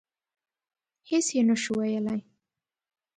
[1.09, 2.21] هېڅ یې نه شو ویلای.